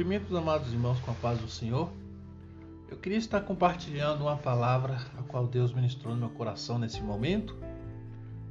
[0.00, 1.92] Cumprimentos, amados irmãos, com a paz do Senhor.
[2.90, 7.54] Eu queria estar compartilhando uma palavra a qual Deus ministrou no meu coração nesse momento.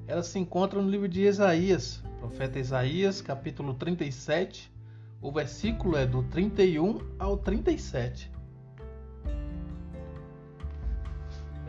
[0.05, 4.71] Ela se encontra no livro de Isaías, profeta Isaías, capítulo 37.
[5.19, 8.31] O versículo é do 31 ao 37.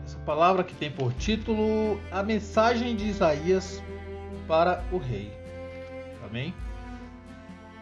[0.05, 3.81] Essa palavra que tem por título A mensagem de Isaías
[4.47, 5.31] para o rei.
[6.23, 6.53] Amém?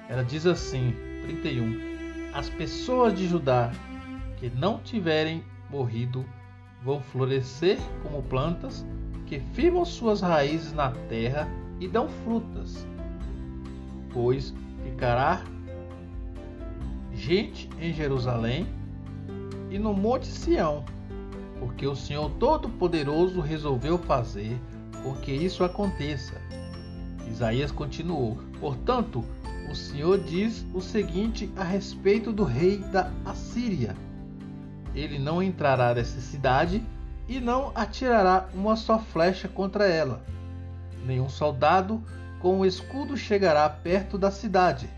[0.08, 2.32] Ela diz assim: 31.
[2.34, 3.72] As pessoas de Judá
[4.38, 6.26] que não tiverem morrido
[6.84, 8.86] vão florescer como plantas
[9.26, 11.48] que firmam suas raízes na terra
[11.80, 12.86] e dão frutas,
[14.12, 15.44] pois ficará
[17.14, 18.66] gente em Jerusalém
[19.70, 20.84] e no Monte Sião,
[21.60, 24.58] porque o Senhor Todo-Poderoso resolveu fazer
[25.04, 26.42] porque isso aconteça.
[27.30, 29.24] Isaías continuou: Portanto,
[29.70, 33.96] o Senhor diz o seguinte a respeito do rei da Assíria:
[34.96, 36.84] Ele não entrará nessa cidade
[37.28, 40.24] e não atirará uma só flecha contra ela.
[41.06, 42.04] Nenhum soldado
[42.42, 44.90] com o um escudo chegará perto da cidade,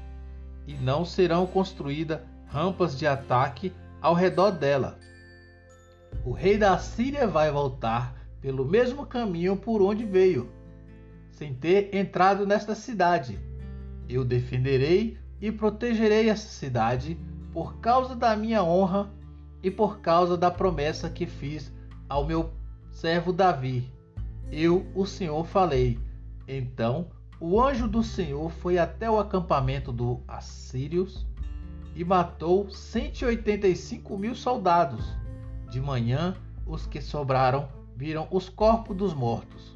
[0.66, 4.98] e não serão construídas rampas de ataque ao redor dela.
[6.24, 10.50] O rei da Assíria vai voltar pelo mesmo caminho por onde veio,
[11.32, 13.51] sem ter entrado nesta cidade
[14.14, 17.18] eu defenderei e protegerei essa cidade
[17.54, 19.10] por causa da minha honra
[19.64, 21.72] e por causa da promessa que fiz
[22.08, 22.52] ao meu
[22.92, 23.92] servo Davi.
[24.52, 26.00] Eu, o Senhor, falei.
[26.48, 27.08] Então
[27.40, 31.26] o anjo do Senhor foi até o acampamento do Assírios
[31.96, 35.06] e matou 185 mil soldados.
[35.70, 39.76] De manhã, os que sobraram viram os corpos dos mortos.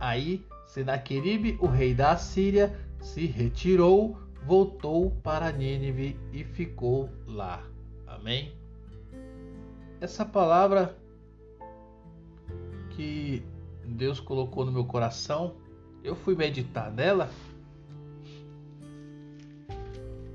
[0.00, 7.62] Aí Senaqueribe, o rei da Assíria, se retirou, voltou para Nínive e ficou lá.
[8.06, 8.52] Amém?
[10.00, 10.96] Essa palavra
[12.90, 13.44] que
[13.84, 15.54] Deus colocou no meu coração,
[16.02, 17.30] eu fui meditar nela.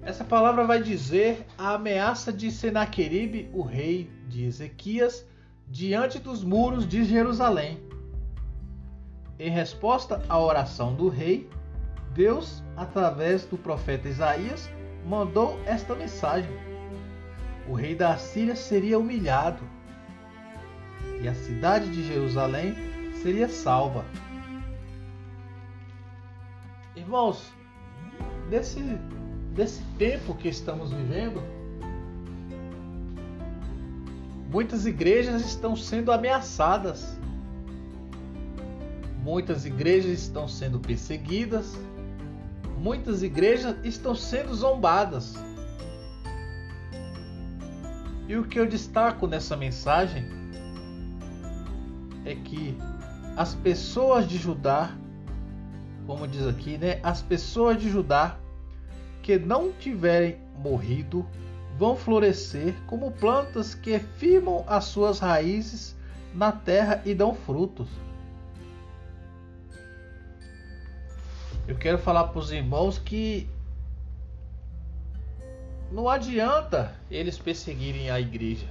[0.03, 5.25] Essa palavra vai dizer a ameaça de Senaqueribe, o rei de Ezequias,
[5.67, 7.79] diante dos muros de Jerusalém.
[9.39, 11.49] Em resposta à oração do rei,
[12.13, 14.69] Deus, através do profeta Isaías,
[15.05, 16.51] mandou esta mensagem:
[17.67, 19.63] O rei da Síria seria humilhado
[21.21, 22.75] e a cidade de Jerusalém
[23.21, 24.05] seria salva.
[26.95, 27.51] Irmãos,
[28.49, 28.79] desse,
[29.53, 31.41] desse tempo que estamos vivendo,
[34.49, 37.19] muitas igrejas estão sendo ameaçadas,
[39.21, 41.77] muitas igrejas estão sendo perseguidas,
[42.79, 45.35] muitas igrejas estão sendo zombadas.
[48.27, 50.25] E o que eu destaco nessa mensagem
[52.25, 52.77] é que
[53.35, 54.91] as pessoas de Judá,
[56.05, 58.37] como diz aqui, né, as pessoas de Judá
[59.21, 61.25] que não tiverem morrido
[61.77, 65.95] vão florescer como plantas que firmam as suas raízes
[66.33, 67.89] na terra e dão frutos.
[71.69, 73.47] Eu quero falar para os irmãos que
[75.91, 78.67] não adianta eles perseguirem a igreja.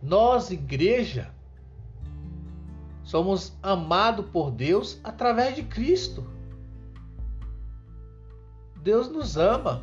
[0.00, 1.34] Nós, igreja,
[3.02, 6.24] somos amados por Deus através de Cristo.
[8.76, 9.82] Deus nos ama.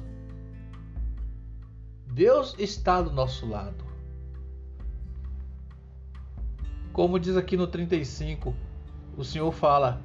[2.07, 3.84] Deus está do nosso lado.
[6.94, 8.56] Como diz aqui no 35,
[9.17, 10.01] o Senhor fala: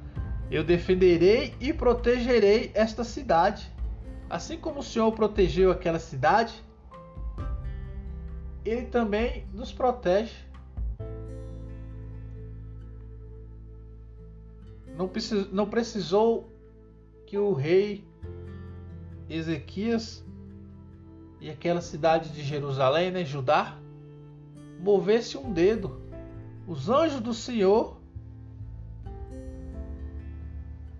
[0.49, 3.71] eu defenderei e protegerei esta cidade.
[4.29, 6.63] Assim como o Senhor protegeu aquela cidade,
[8.65, 10.35] Ele também nos protege.
[14.97, 16.51] Não, precis, não precisou
[17.25, 18.03] que o rei
[19.29, 20.25] Ezequias
[21.39, 23.77] e aquela cidade de Jerusalém, né, Judá,
[24.79, 26.01] movesse um dedo.
[26.65, 27.96] Os anjos do Senhor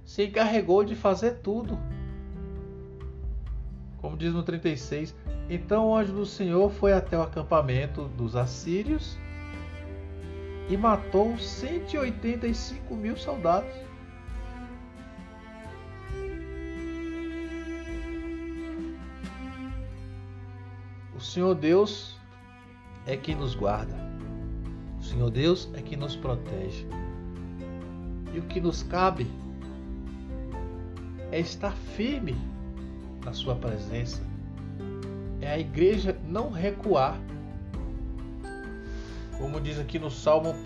[0.07, 1.77] se encarregou de fazer tudo.
[3.97, 5.13] Como diz no 36,
[5.49, 9.17] então o anjo do Senhor foi até o acampamento dos assírios
[10.69, 13.75] e matou 185 mil soldados.
[21.13, 22.17] O Senhor Deus
[23.05, 23.97] é quem nos guarda.
[24.99, 26.87] O Senhor Deus é quem nos protege.
[28.33, 29.27] E o que nos cabe
[31.31, 32.35] é estar firme
[33.23, 34.21] na Sua presença,
[35.41, 37.19] é a igreja não recuar.
[39.37, 40.57] Como diz aqui no Salmo 1,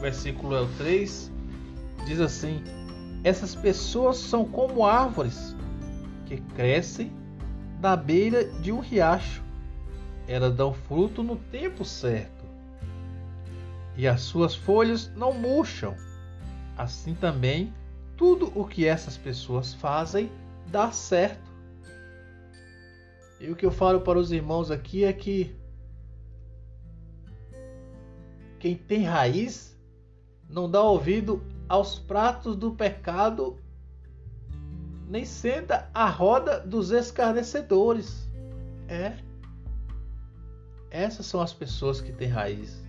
[0.00, 1.30] versículo é o 3,
[2.06, 2.62] diz assim:
[3.22, 5.54] Essas pessoas são como árvores
[6.26, 7.12] que crescem
[7.80, 9.42] na beira de um riacho.
[10.26, 12.44] Elas dão fruto no tempo certo,
[13.96, 15.94] e as suas folhas não murcham.
[16.78, 17.74] Assim também,
[18.20, 20.30] tudo o que essas pessoas fazem
[20.66, 21.50] dá certo.
[23.40, 25.56] E o que eu falo para os irmãos aqui é que
[28.58, 29.74] quem tem raiz
[30.50, 33.58] não dá ouvido aos pratos do pecado,
[35.08, 38.28] nem senta à roda dos escarnecedores.
[38.86, 39.16] É.
[40.90, 42.84] Essas são as pessoas que têm raiz.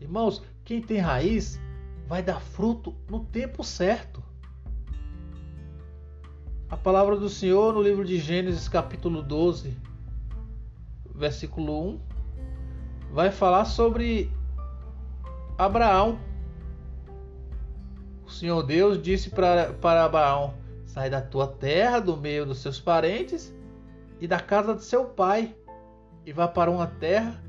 [0.00, 1.60] Irmãos, quem tem raiz
[2.08, 4.24] vai dar fruto no tempo certo.
[6.70, 9.76] A palavra do Senhor no livro de Gênesis, capítulo 12,
[11.14, 12.00] versículo 1,
[13.12, 14.32] vai falar sobre
[15.58, 16.18] Abraão.
[18.26, 20.54] O Senhor Deus disse para, para Abraão:
[20.86, 23.54] Sai da tua terra, do meio dos seus parentes
[24.18, 25.54] e da casa de seu pai,
[26.24, 27.42] e vá para uma terra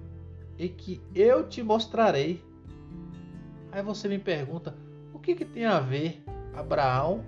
[0.57, 2.48] em que eu te mostrarei.
[3.79, 4.75] Aí você me pergunta:
[5.13, 6.21] o que, que tem a ver
[6.53, 7.23] Abraão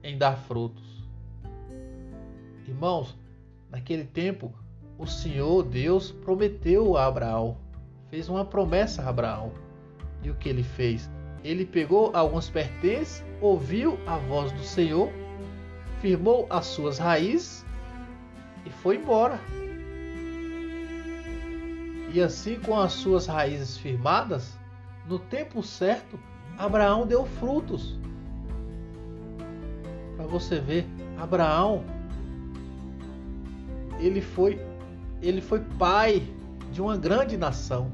[0.00, 1.04] em dar frutos.
[2.68, 3.18] Irmãos,
[3.68, 4.54] naquele tempo,
[4.96, 7.56] o Senhor Deus prometeu a Abraão,
[8.10, 9.50] fez uma promessa a Abraão.
[10.22, 11.10] E o que ele fez?
[11.42, 15.10] Ele pegou alguns pertences, ouviu a voz do Senhor,
[16.00, 17.66] firmou as suas raízes
[18.64, 19.40] e foi embora.
[22.12, 24.56] E assim, com as suas raízes firmadas,
[25.08, 26.18] no tempo certo,
[26.56, 27.98] Abraão deu frutos
[30.16, 30.86] para você ver,
[31.18, 31.84] Abraão
[33.98, 34.60] ele foi
[35.20, 36.22] ele foi pai
[36.70, 37.90] de uma grande nação.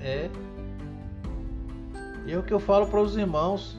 [0.00, 0.30] É.
[2.24, 3.78] E é o que eu falo para os irmãos.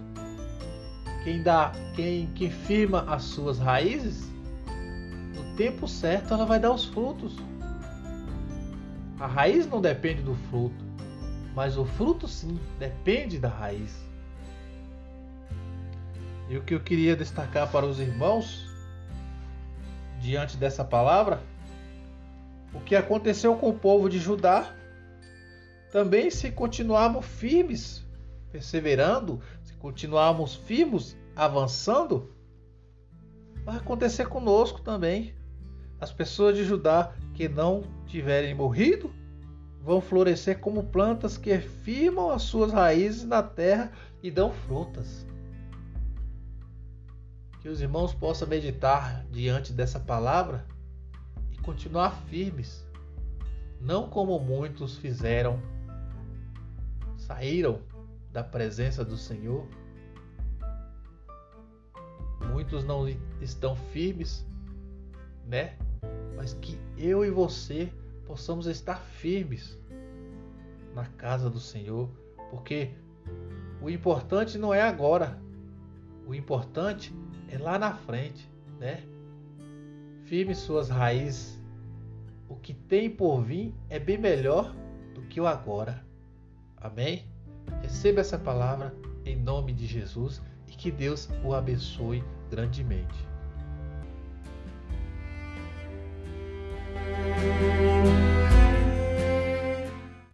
[1.24, 4.32] Quem dá, quem, quem firma as suas raízes,
[5.36, 7.36] no tempo certo ela vai dar os frutos.
[9.20, 10.86] A raiz não depende do fruto,
[11.58, 14.00] mas o fruto sim depende da raiz.
[16.48, 18.70] E o que eu queria destacar para os irmãos,
[20.22, 21.42] diante dessa palavra,
[22.76, 24.72] o que aconteceu com o povo de Judá,
[25.92, 28.06] também se continuarmos firmes,
[28.52, 32.36] perseverando, se continuarmos firmes, avançando,
[33.66, 35.34] vai acontecer conosco também.
[36.00, 39.12] As pessoas de Judá que não tiverem morrido
[39.82, 43.92] vão florescer como plantas que firmam as suas raízes na terra
[44.22, 45.26] e dão frutas.
[47.62, 50.66] Que os irmãos possam meditar diante dessa palavra
[51.52, 52.86] e continuar firmes,
[53.80, 55.62] não como muitos fizeram,
[57.18, 57.82] saíram
[58.32, 59.66] da presença do Senhor.
[62.52, 63.08] Muitos não
[63.42, 64.46] estão firmes,
[65.46, 65.78] né?
[66.36, 67.92] Mas que eu e você
[68.28, 69.80] possamos estar firmes
[70.94, 72.10] na casa do Senhor,
[72.52, 72.92] porque
[73.82, 75.40] o importante não é agora.
[76.28, 77.16] O importante
[77.50, 79.04] é lá na frente, né?
[80.26, 81.58] Firme suas raízes.
[82.50, 84.76] O que tem por vir é bem melhor
[85.16, 86.06] do que o agora.
[86.76, 87.26] Amém?
[87.82, 88.94] Receba essa palavra
[89.26, 93.28] em nome de Jesus e que Deus o abençoe grandemente.